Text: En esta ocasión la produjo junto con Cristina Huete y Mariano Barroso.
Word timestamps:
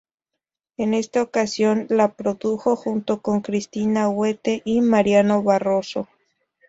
En 0.77 0.95
esta 0.95 1.21
ocasión 1.21 1.85
la 1.91 2.15
produjo 2.15 2.75
junto 2.75 3.21
con 3.21 3.41
Cristina 3.41 4.09
Huete 4.09 4.63
y 4.65 4.81
Mariano 4.81 5.43
Barroso. 5.43 6.07